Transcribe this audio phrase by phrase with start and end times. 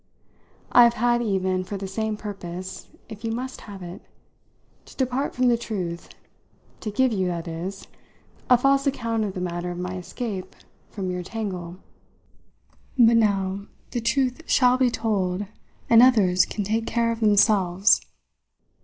[0.71, 4.01] I've had even, for the same purpose if you must have it
[4.85, 6.09] to depart from the truth;
[6.79, 7.87] to give you, that is,
[8.49, 10.55] a false account of the manner of my escape
[10.89, 11.77] from your tangle.
[12.97, 15.45] But now the truth shall be told,
[15.87, 18.01] and others can take care of themselves!"